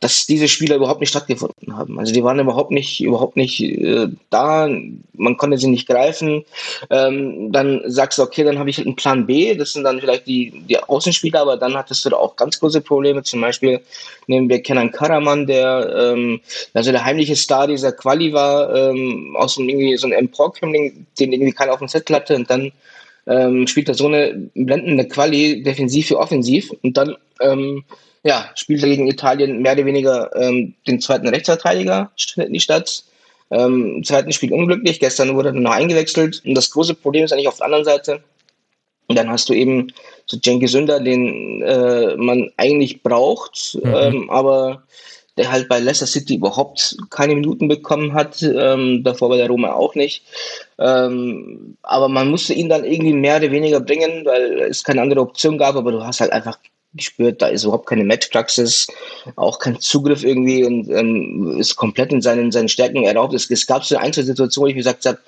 [0.04, 1.98] dass diese Spieler überhaupt nicht stattgefunden haben.
[1.98, 4.68] Also die waren überhaupt nicht, überhaupt nicht äh, da,
[5.14, 6.44] man konnte sie nicht greifen.
[6.90, 10.02] Ähm, dann sagst du, okay, dann habe ich halt einen Plan B, das sind dann
[10.02, 13.24] vielleicht die, die Außenspieler, aber dann hattest du da auch ganz große Probleme.
[13.24, 13.80] Zum Beispiel
[14.28, 16.42] nehmen wir Kenan Karaman, der ähm,
[16.74, 21.32] also der heimliche Star dieser Quali war, ähm, aus dem irgendwie so einem Emporkömmling, den
[21.32, 22.74] irgendwie keiner auf dem Zettel hatte und dann
[23.26, 27.86] ähm, spielt er so eine blendende Quali, defensiv wie offensiv und dann ähm,
[28.24, 33.04] ja, spielte gegen Italien mehr oder weniger ähm, den zweiten Rechtsverteidiger, findet nicht statt.
[33.52, 36.42] Ähm, Im zweiten Spiel unglücklich, gestern wurde er noch eingewechselt.
[36.46, 38.24] Und das große Problem ist eigentlich auf der anderen Seite,
[39.08, 39.92] und dann hast du eben
[40.26, 43.94] so Cengiz Sünder, den äh, man eigentlich braucht, mhm.
[43.94, 44.84] ähm, aber
[45.38, 49.74] der halt bei Leicester City überhaupt keine Minuten bekommen hat, ähm, davor bei der Roma
[49.74, 50.24] auch nicht.
[50.78, 55.22] Ähm, aber man musste ihn dann irgendwie mehr oder weniger bringen, weil es keine andere
[55.22, 56.60] Option gab, aber du hast halt einfach
[56.94, 58.88] gespürt, da ist überhaupt keine Matchpraxis,
[59.36, 63.34] auch kein Zugriff irgendwie und ähm, ist komplett in seinen, seinen Stärken erlaubt.
[63.34, 65.20] Es, es gab so eine Einzelsituation, wo ich gesagt habe,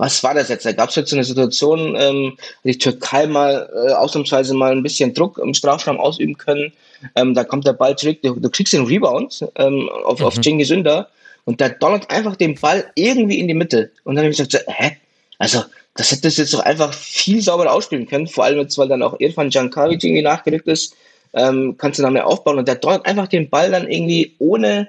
[0.00, 0.64] was war das jetzt?
[0.64, 4.82] Da gab es jetzt so eine Situation, ähm, die Türkei mal äh, ausnahmsweise mal ein
[4.82, 6.72] bisschen Druck im Strafraum ausüben können.
[7.16, 10.24] Ähm, da kommt der Ball zurück, du, du kriegst den Rebound ähm, auf, mhm.
[10.24, 11.10] auf Cengiz Sünder
[11.44, 13.90] und der donnert einfach den Ball irgendwie in die Mitte.
[14.04, 14.96] Und dann habe ich gesagt, hä?
[15.40, 15.64] Also,
[15.96, 19.02] das hätte es jetzt doch einfach viel sauberer ausspielen können, vor allem jetzt, weil dann
[19.02, 20.94] auch Irfan Jankavic irgendwie nachgerückt ist,
[21.32, 24.88] ähm, kannst du da mehr aufbauen und der donnert einfach den Ball dann irgendwie ohne,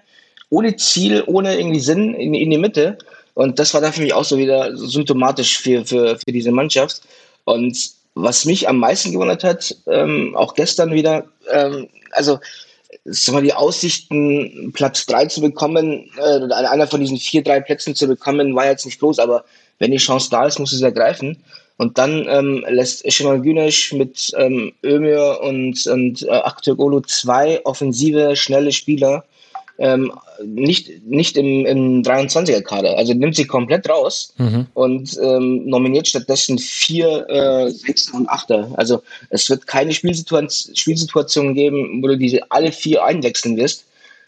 [0.49, 2.97] ohne Ziel, ohne irgendwie Sinn in, in die Mitte.
[3.33, 7.01] Und das war dann für mich auch so wieder symptomatisch für, für, für diese Mannschaft.
[7.45, 12.39] Und was mich am meisten gewundert hat, ähm, auch gestern wieder, ähm, also
[13.05, 17.95] sag mal, die Aussichten, Platz 3 zu bekommen, äh, einer von diesen vier, drei Plätzen
[17.95, 19.45] zu bekommen, war jetzt nicht groß, aber
[19.81, 21.37] wenn die Chance da ist, muss es ergreifen.
[21.77, 28.35] Und dann ähm, lässt Shimal Güneş mit ähm, Ömür und, und äh, Aktürkoglu zwei offensive,
[28.35, 29.25] schnelle Spieler
[29.79, 30.11] ähm,
[30.45, 32.95] nicht, nicht im, im 23er-Kader.
[32.99, 34.67] Also nimmt sie komplett raus mhm.
[34.75, 38.69] und ähm, nominiert stattdessen vier äh, Sechser und Achter.
[38.75, 43.85] Also es wird keine Spielsituation, Spielsituation geben, wo du diese alle vier einwechseln wirst.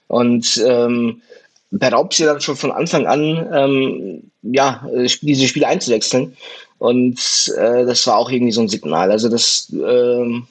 [0.08, 1.22] Und ähm,
[1.78, 4.88] beraubt sie dann schon von Anfang an, ähm, ja,
[5.22, 6.38] diese Spiele einzuwechseln.
[6.78, 9.12] Und äh, das war auch irgendwie so ein Signal.
[9.12, 10.42] Also das äh,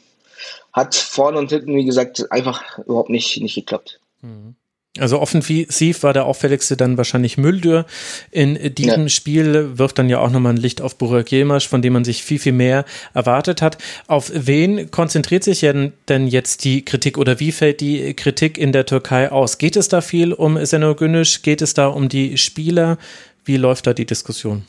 [0.72, 4.00] hat vorne und hinten, wie gesagt, einfach überhaupt nicht, nicht geklappt.
[4.20, 4.56] Mhm.
[4.98, 7.86] Also offensiv war der auffälligste dann wahrscheinlich Müldür.
[8.30, 9.08] In diesem ja.
[9.08, 12.22] Spiel wirft dann ja auch nochmal ein Licht auf Burak Yilmaz, von dem man sich
[12.22, 13.78] viel, viel mehr erwartet hat.
[14.06, 18.84] Auf wen konzentriert sich denn jetzt die Kritik oder wie fällt die Kritik in der
[18.84, 19.56] Türkei aus?
[19.56, 21.40] Geht es da viel um Seno Günisch?
[21.40, 22.98] Geht es da um die Spieler?
[23.46, 24.66] Wie läuft da die Diskussion?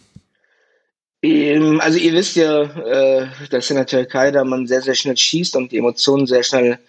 [1.22, 5.18] Ähm, also ihr wisst ja, äh, dass in der Türkei da man sehr, sehr schnell
[5.18, 6.80] schießt und die Emotionen sehr schnell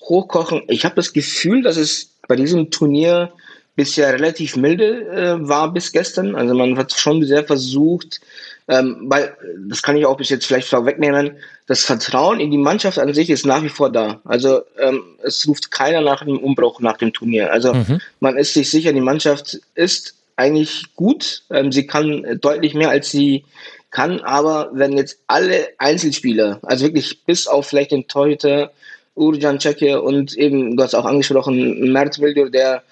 [0.00, 0.62] hochkochen.
[0.68, 3.32] Ich habe das Gefühl, dass es bei diesem Turnier
[3.76, 6.36] bisher relativ milde äh, war bis gestern.
[6.36, 8.20] Also man hat schon sehr versucht,
[8.68, 9.36] ähm, weil,
[9.68, 13.30] das kann ich auch bis jetzt vielleicht vorwegnehmen, das Vertrauen in die Mannschaft an sich
[13.30, 14.20] ist nach wie vor da.
[14.24, 17.52] Also ähm, es ruft keiner nach einem Umbruch nach dem Turnier.
[17.52, 18.00] Also mhm.
[18.20, 21.42] man ist sich sicher, die Mannschaft ist eigentlich gut.
[21.50, 23.44] Ähm, sie kann deutlich mehr, als sie
[23.90, 24.20] kann.
[24.20, 28.72] Aber wenn jetzt alle Einzelspieler, also wirklich bis auf vielleicht den Torhüter,
[29.14, 32.82] Urjan Çeke und eben, du hast auch angesprochen, Mert Wildur, der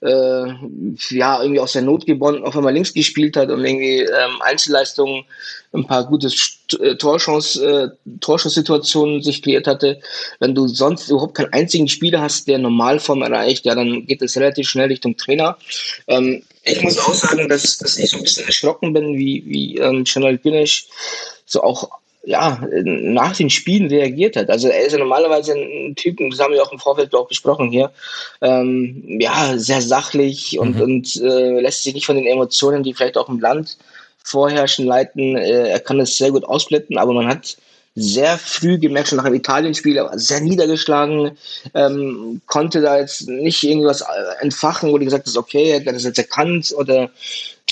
[0.00, 0.52] äh,
[1.10, 5.24] ja irgendwie aus der Not geboren auf einmal links gespielt hat und irgendwie ähm, Einzelleistungen,
[5.72, 6.30] ein paar gute
[6.80, 10.00] äh, Torchance, äh, Torschusssituationen sich kreiert hatte.
[10.38, 14.36] Wenn du sonst überhaupt keinen einzigen Spieler hast, der Normalform erreicht, ja, dann geht es
[14.36, 15.56] relativ schnell Richtung Trainer.
[16.06, 19.78] Ähm, ich muss auch sagen, dass, dass ich so ein bisschen erschrocken bin, wie, wie
[19.78, 20.86] ähm, Chanel Güneş
[21.46, 21.90] so auch
[22.26, 24.50] ja, nach den Spielen reagiert hat.
[24.50, 27.70] Also er ist ja normalerweise ein Typ, das haben wir auch im Vorfeld auch besprochen
[27.70, 27.90] hier,
[28.40, 30.82] ähm, ja, sehr sachlich und, mhm.
[30.82, 33.76] und äh, lässt sich nicht von den Emotionen, die vielleicht auch im Land
[34.22, 35.36] vorherrschen, leiten.
[35.36, 37.56] Äh, er kann es sehr gut ausblenden, aber man hat
[37.96, 41.38] sehr früh gemerkt, schon nach dem Italien-Spiel, er war sehr niedergeschlagen,
[41.74, 44.04] ähm, konnte da jetzt nicht irgendwas äh,
[44.40, 47.10] entfachen, wo du gesagt hast, okay, er hat das jetzt erkannt oder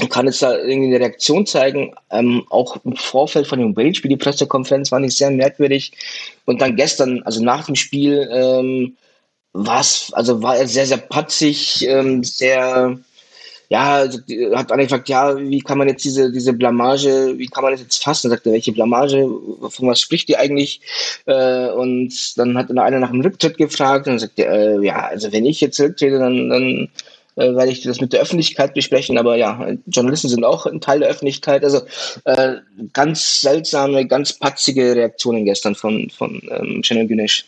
[0.08, 1.94] kann jetzt da irgendwie eine Reaktion zeigen.
[2.10, 5.92] Ähm, auch im Vorfeld von dem Wales-Spiel, die Pressekonferenz war nicht sehr merkwürdig.
[6.44, 8.96] Und dann gestern, also nach dem Spiel, ähm,
[9.52, 12.98] war's, also war er sehr, sehr patzig, ähm, sehr,
[13.68, 14.18] ja, also,
[14.54, 17.80] hat dann gefragt, ja, wie kann man jetzt diese, diese Blamage, wie kann man das
[17.80, 18.30] jetzt fassen?
[18.30, 19.28] Er, welche Blamage,
[19.68, 20.80] von was spricht die eigentlich?
[21.26, 25.06] Äh, und dann hat einer nach dem Rücktritt gefragt und dann sagt er, äh, ja,
[25.06, 26.88] also wenn ich jetzt zurücktrete, dann, dann
[27.36, 31.00] äh, werde ich das mit der Öffentlichkeit besprechen, aber ja, Journalisten sind auch ein Teil
[31.00, 31.64] der Öffentlichkeit.
[31.64, 31.82] Also
[32.24, 32.56] äh,
[32.92, 37.44] ganz seltsame, ganz patzige Reaktionen gestern von, von ähm, Channel Günesh.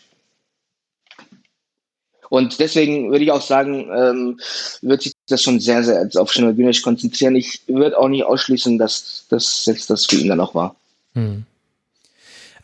[2.29, 4.39] Und deswegen würde ich auch sagen, ähm,
[4.81, 7.35] wird sich das schon sehr, sehr auf Schnell Günesch konzentrieren.
[7.35, 10.75] Ich würde auch nicht ausschließen, dass das jetzt das für ihn dann auch war.
[11.13, 11.45] Hm.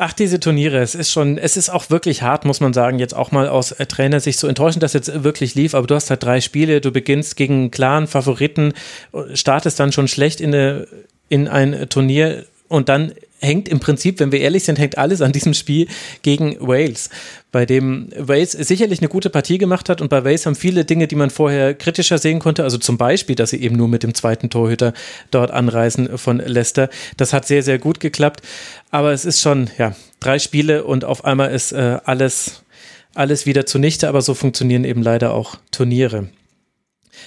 [0.03, 3.15] Ach, diese Turniere, es ist schon, es ist auch wirklich hart, muss man sagen, jetzt
[3.15, 6.09] auch mal aus äh, Trainer sich zu enttäuschen, dass jetzt wirklich lief, aber du hast
[6.09, 8.73] halt drei Spiele, du beginnst gegen einen klaren Favoriten,
[9.35, 10.87] startest dann schon schlecht in, eine,
[11.29, 15.33] in ein Turnier und dann hängt im Prinzip, wenn wir ehrlich sind, hängt alles an
[15.33, 15.87] diesem Spiel
[16.21, 17.09] gegen Wales,
[17.51, 21.07] bei dem Wales sicherlich eine gute Partie gemacht hat und bei Wales haben viele Dinge,
[21.07, 24.13] die man vorher kritischer sehen konnte, also zum Beispiel, dass sie eben nur mit dem
[24.13, 24.93] zweiten Torhüter
[25.31, 26.89] dort anreisen von Leicester.
[27.17, 28.41] Das hat sehr, sehr gut geklappt,
[28.89, 32.63] aber es ist schon, ja, drei Spiele und auf einmal ist äh, alles,
[33.13, 36.29] alles wieder zunichte, aber so funktionieren eben leider auch Turniere.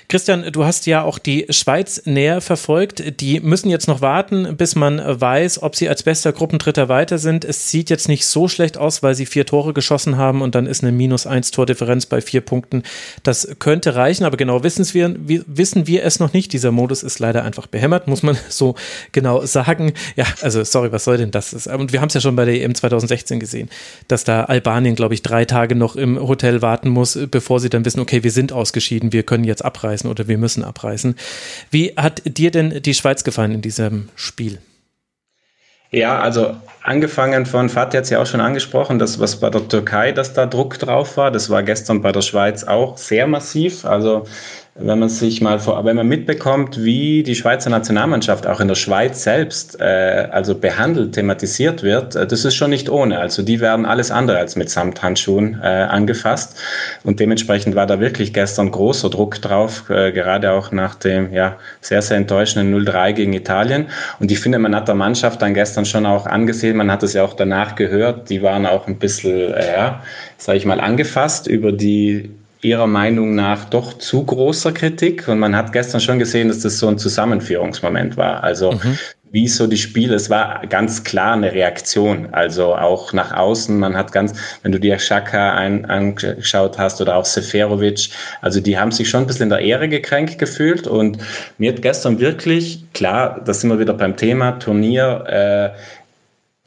[0.09, 3.21] Christian, du hast ja auch die Schweiz näher verfolgt.
[3.21, 7.45] Die müssen jetzt noch warten, bis man weiß, ob sie als bester Gruppendritter weiter sind.
[7.45, 10.67] Es sieht jetzt nicht so schlecht aus, weil sie vier Tore geschossen haben und dann
[10.67, 12.83] ist eine minus eins Tordifferenz bei vier Punkten.
[13.23, 15.15] Das könnte reichen, aber genau wissen wir,
[15.47, 16.53] wissen wir es noch nicht.
[16.53, 18.75] Dieser Modus ist leider einfach behämmert, muss man so
[19.13, 19.93] genau sagen.
[20.17, 21.67] Ja, also sorry, was soll denn das?
[21.67, 23.69] Und wir haben es ja schon bei der EM 2016 gesehen,
[24.09, 27.85] dass da Albanien, glaube ich, drei Tage noch im Hotel warten muss, bevor sie dann
[27.85, 31.17] wissen, okay, wir sind ausgeschieden, wir können jetzt abreisen abreißen oder wir müssen abreißen.
[31.71, 34.59] Wie hat dir denn die Schweiz gefallen in diesem Spiel?
[35.91, 39.69] Ja, also angefangen von, Fatih hat es ja auch schon angesprochen, das, was bei der
[39.69, 43.85] Türkei, dass da Druck drauf war, das war gestern bei der Schweiz auch sehr massiv.
[43.85, 44.27] Also
[44.77, 48.75] wenn man sich mal vor, wenn man mitbekommt, wie die Schweizer Nationalmannschaft auch in der
[48.75, 53.21] Schweiz selbst äh, also behandelt, thematisiert wird, äh, das ist schon nicht ohne.
[53.21, 56.61] Also die werden alles andere als mit Samthandschuhen äh, angefasst
[57.05, 61.57] und dementsprechend war da wirklich gestern großer Druck drauf, äh, gerade auch nach dem ja
[61.81, 63.87] sehr sehr enttäuschenden 0-3 gegen Italien.
[64.19, 67.13] Und ich finde, man hat der Mannschaft dann gestern schon auch angesehen, man hat es
[67.13, 70.03] ja auch danach gehört, die waren auch ein bisschen, äh, ja,
[70.37, 72.31] sage ich mal, angefasst über die
[72.65, 75.29] ihrer Meinung nach doch zu großer Kritik.
[75.29, 78.43] Und man hat gestern schon gesehen, dass das so ein Zusammenführungsmoment war.
[78.43, 78.99] Also mhm.
[79.31, 82.29] wie so die Spiele, es war ganz klar eine Reaktion.
[82.33, 87.17] Also auch nach außen, man hat ganz, wenn du dir Schaka ein, angeschaut hast oder
[87.17, 88.09] auch Seferovic,
[88.41, 90.87] also die haben sich schon ein bisschen in der Ehre gekränkt gefühlt.
[90.87, 91.19] Und
[91.59, 96.04] mir hat gestern wirklich, klar, da sind wir wieder beim Thema Turnier, äh,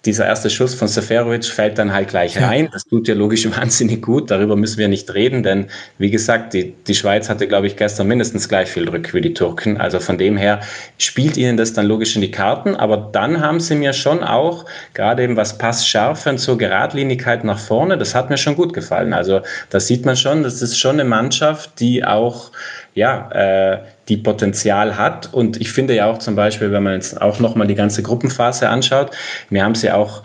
[0.05, 2.69] dieser erste Schuss von Seferovic fällt dann halt gleich rein.
[2.71, 4.31] Das tut ja logisch wahnsinnig gut.
[4.31, 8.07] Darüber müssen wir nicht reden, denn wie gesagt, die, die Schweiz hatte, glaube ich, gestern
[8.07, 9.77] mindestens gleich viel Druck wie die Türken.
[9.77, 10.61] Also von dem her
[10.97, 12.75] spielt ihnen das dann logisch in die Karten.
[12.75, 17.59] Aber dann haben sie mir schon auch, gerade eben was Passschärfe und so Geradlinigkeit nach
[17.59, 19.13] vorne, das hat mir schon gut gefallen.
[19.13, 22.51] Also da sieht man schon, das ist schon eine Mannschaft, die auch
[22.97, 23.79] ja, äh,
[24.09, 25.31] die Potenzial hat.
[25.31, 28.67] Und ich finde ja auch zum Beispiel, wenn man jetzt auch nochmal die ganze Gruppenphase
[28.67, 29.11] anschaut,
[29.49, 30.23] wir haben sie auch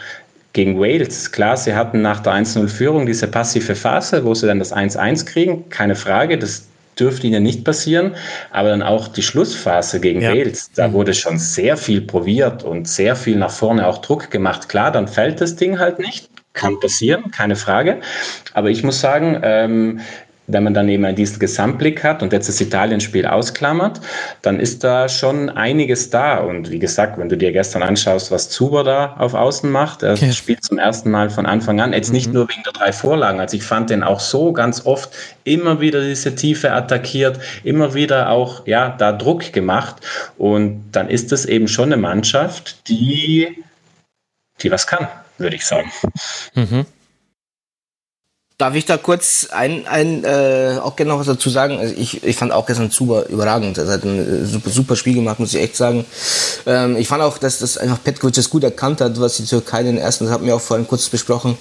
[0.55, 4.75] gegen Wales, klar, sie hatten nach der 1-0-Führung diese passive Phase, wo sie dann das
[4.75, 8.15] 1-1 kriegen, keine Frage, das dürfte ihnen nicht passieren,
[8.51, 10.31] aber dann auch die Schlussphase gegen ja.
[10.31, 10.93] Wales, da mhm.
[10.95, 14.69] wurde schon sehr viel probiert und sehr viel nach vorne auch Druck gemacht.
[14.69, 18.01] Klar, dann fällt das Ding halt nicht, kann passieren, keine Frage.
[18.53, 20.01] Aber ich muss sagen, ähm,
[20.47, 24.01] wenn man dann eben diesen Gesamtblick hat und jetzt das Italien-Spiel ausklammert,
[24.43, 26.39] dann ist da schon einiges da.
[26.39, 30.15] Und wie gesagt, wenn du dir gestern anschaust, was Zuber da auf Außen macht, er
[30.15, 30.33] ja.
[30.33, 32.15] spielt zum ersten Mal von Anfang an, jetzt mhm.
[32.15, 33.41] nicht nur wegen der drei Vorlagen.
[33.41, 35.11] Also ich fand den auch so ganz oft
[35.45, 39.97] immer wieder diese Tiefe attackiert, immer wieder auch, ja, da Druck gemacht.
[40.39, 43.63] Und dann ist es eben schon eine Mannschaft, die,
[44.61, 45.07] die was kann,
[45.39, 45.91] würde ich sagen.
[46.55, 46.87] Mhm.
[48.63, 51.81] Darf ich da kurz ein, ein äh, auch gerne noch was dazu sagen?
[51.81, 53.77] Also ich, ich fand auch gestern super überragend.
[53.77, 56.05] Er hat ein äh, super, super Spiel gemacht, muss ich echt sagen.
[56.65, 59.81] Ähm, ich fand auch, dass das einfach Petkovic das gut erkannt hat, was die Türkei
[59.81, 61.59] in den ersten, das hatten wir auch vorhin kurz besprochen,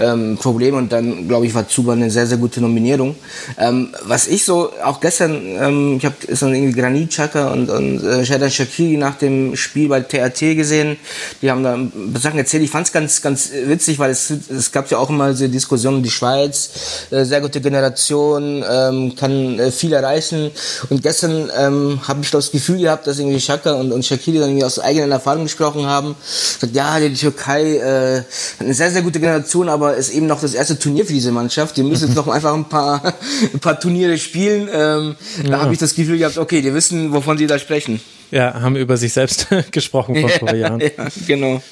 [0.00, 0.74] ähm, Problem.
[0.74, 3.14] Und dann, glaube ich, war Zuba eine sehr, sehr gute Nominierung.
[3.56, 8.02] Ähm, was ich so, auch gestern, ähm, ich habe dann irgendwie Granit Xhaka und, und
[8.02, 10.96] äh, Shadar Shakiri nach dem Spiel bei TRT gesehen.
[11.42, 11.78] Die haben da
[12.18, 12.64] Sachen erzählt.
[12.64, 16.02] Ich fand es ganz, ganz witzig, weil es, es gab ja auch immer diese Diskussion,
[16.02, 20.50] die Schweiz Schweiz, äh, sehr gute Generation, ähm, kann äh, viel erreichen.
[20.88, 24.50] Und gestern ähm, habe ich das Gefühl gehabt, dass irgendwie Shaka und, und Shakiri dann
[24.50, 26.16] irgendwie aus eigenen Erfahrung gesprochen haben.
[26.22, 28.24] Sagt, ja, die Türkei äh, hat
[28.60, 31.76] eine sehr, sehr gute Generation, aber ist eben noch das erste Turnier für diese Mannschaft.
[31.76, 33.02] Die müssen jetzt noch einfach ein paar,
[33.52, 34.68] ein paar Turniere spielen.
[34.72, 35.50] Ähm, ja.
[35.50, 38.00] Da habe ich das Gefühl gehabt, okay, die wissen, wovon sie da sprechen.
[38.30, 40.80] Ja, haben über sich selbst gesprochen vor paar Jahren.
[40.80, 41.62] Ja, genau.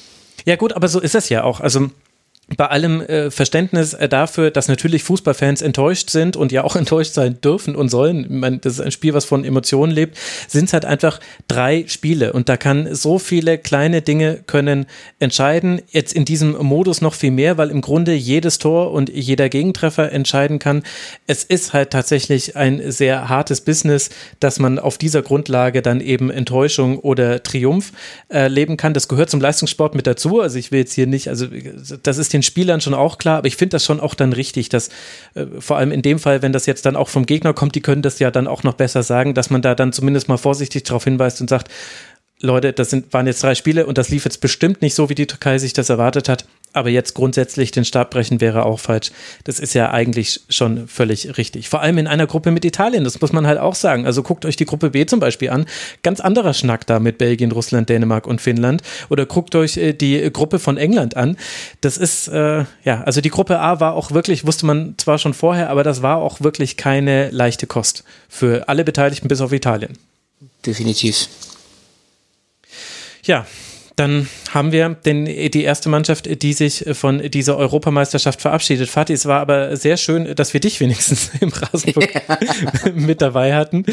[0.45, 1.59] Ja gut, aber so ist es ja auch.
[1.59, 1.89] Also
[2.57, 7.13] bei allem äh, Verständnis äh, dafür, dass natürlich Fußballfans enttäuscht sind und ja auch enttäuscht
[7.13, 10.73] sein dürfen und sollen, meine, das ist ein Spiel, was von Emotionen lebt, sind es
[10.73, 14.85] halt einfach drei Spiele und da kann so viele kleine Dinge können
[15.19, 15.81] entscheiden.
[15.89, 20.11] Jetzt in diesem Modus noch viel mehr, weil im Grunde jedes Tor und jeder Gegentreffer
[20.11, 20.83] entscheiden kann.
[21.27, 24.09] Es ist halt tatsächlich ein sehr hartes Business,
[24.39, 27.91] dass man auf dieser Grundlage dann eben Enttäuschung oder Triumph
[28.29, 28.93] äh, kann.
[28.93, 30.41] Das gehört zum Leistungssport mit dazu.
[30.41, 31.47] Also ich will jetzt hier nicht, also
[32.03, 34.33] das ist den den Spielern schon auch klar, aber ich finde das schon auch dann
[34.33, 34.89] richtig, dass
[35.35, 37.81] äh, vor allem in dem Fall, wenn das jetzt dann auch vom Gegner kommt, die
[37.81, 40.83] können das ja dann auch noch besser sagen, dass man da dann zumindest mal vorsichtig
[40.83, 41.69] darauf hinweist und sagt,
[42.41, 45.15] Leute, das sind, waren jetzt drei Spiele und das lief jetzt bestimmt nicht so, wie
[45.15, 46.45] die Türkei sich das erwartet hat.
[46.71, 49.11] Aber jetzt grundsätzlich den Stab brechen wäre auch falsch.
[49.43, 51.67] Das ist ja eigentlich schon völlig richtig.
[51.67, 54.05] Vor allem in einer Gruppe mit Italien, das muss man halt auch sagen.
[54.05, 55.65] Also guckt euch die Gruppe B zum Beispiel an.
[56.03, 58.83] Ganz anderer Schnack da mit Belgien, Russland, Dänemark und Finnland.
[59.09, 61.37] Oder guckt euch äh, die Gruppe von England an.
[61.81, 65.33] Das ist, äh, ja, also die Gruppe A war auch wirklich, wusste man zwar schon
[65.33, 69.97] vorher, aber das war auch wirklich keine leichte Kost für alle Beteiligten bis auf Italien.
[70.65, 71.27] Definitiv.
[73.25, 73.45] Ja,
[73.99, 78.89] dann haben wir den, die erste Mannschaft, die sich von dieser Europameisterschaft verabschiedet.
[78.89, 82.39] Fatih, es war aber sehr schön, dass wir dich wenigstens im Rasenburg yeah.
[82.93, 83.83] mit dabei hatten.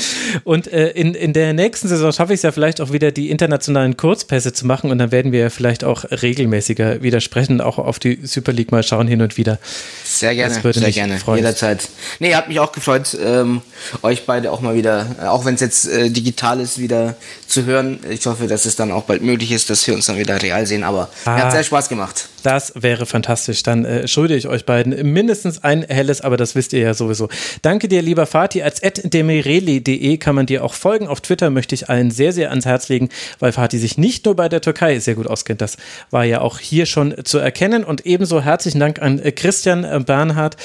[0.45, 3.31] Und äh, in, in der nächsten Saison schaffe ich es ja vielleicht auch wieder, die
[3.31, 8.20] internationalen Kurzpässe zu machen und dann werden wir vielleicht auch regelmäßiger widersprechen, auch auf die
[8.22, 9.59] Super League mal schauen hin und wieder.
[10.05, 11.39] Sehr gerne, sehr gerne, freuen.
[11.39, 11.89] jederzeit.
[12.20, 13.61] Nee, hat mich auch gefreut, ähm,
[14.03, 17.16] euch beide auch mal wieder, auch wenn es jetzt äh, digital ist, wieder
[17.49, 17.99] zu hören.
[18.09, 20.66] Ich hoffe, dass es dann auch bald möglich ist, dass wir uns dann wieder real
[20.66, 20.84] sehen.
[20.84, 22.28] Aber ah, hat sehr Spaß gemacht.
[22.42, 23.62] Das wäre fantastisch.
[23.64, 27.28] Dann äh, schulde ich euch beiden mindestens ein helles, aber das wisst ihr ja sowieso.
[27.62, 28.62] Danke dir, lieber Fatih.
[28.62, 31.09] Als demireli.de kann man dir auch folgen.
[31.09, 33.09] Auf Twitter möchte ich allen sehr, sehr ans Herz legen,
[33.40, 35.61] weil Fatih sich nicht nur bei der Türkei sehr gut auskennt.
[35.61, 35.76] Das
[36.11, 37.82] war ja auch hier schon zu erkennen.
[37.82, 40.57] Und ebenso herzlichen Dank an äh, Christian äh, Bernhard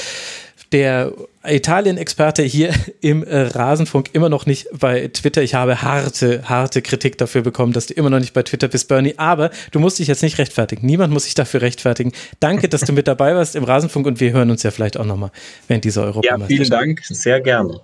[0.71, 1.11] der
[1.43, 5.41] Italien-Experte hier im äh, Rasenfunk immer noch nicht bei Twitter.
[5.41, 8.87] Ich habe harte, harte Kritik dafür bekommen, dass du immer noch nicht bei Twitter bist,
[8.87, 9.15] Bernie.
[9.17, 10.85] Aber du musst dich jetzt nicht rechtfertigen.
[10.85, 12.11] Niemand muss sich dafür rechtfertigen.
[12.39, 15.05] Danke, dass du mit dabei warst im Rasenfunk und wir hören uns ja vielleicht auch
[15.05, 15.31] nochmal
[15.67, 16.51] während dieser Europameisterschaft.
[16.51, 17.01] Ja, vielen Dank.
[17.05, 17.81] Sehr gerne.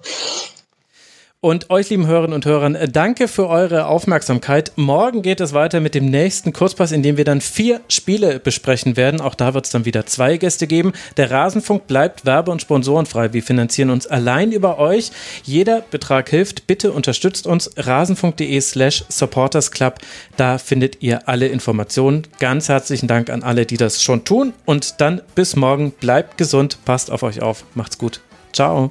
[1.39, 4.71] Und euch, lieben Hörerinnen und Hörern, danke für eure Aufmerksamkeit.
[4.75, 8.97] Morgen geht es weiter mit dem nächsten Kurzpass, in dem wir dann vier Spiele besprechen
[8.97, 9.21] werden.
[9.21, 10.93] Auch da wird es dann wieder zwei Gäste geben.
[11.15, 13.33] Der Rasenfunk bleibt werbe- und sponsorenfrei.
[13.33, 15.11] Wir finanzieren uns allein über euch.
[15.43, 16.65] Jeder Betrag hilft.
[16.65, 17.69] Bitte unterstützt uns.
[17.77, 19.99] rasenfunk.de slash supportersclub.
[20.37, 22.23] Da findet ihr alle Informationen.
[22.39, 24.53] Ganz herzlichen Dank an alle, die das schon tun.
[24.65, 25.91] Und dann bis morgen.
[25.91, 26.79] Bleibt gesund.
[26.83, 27.63] Passt auf euch auf.
[27.75, 28.21] Macht's gut.
[28.53, 28.89] Ciao.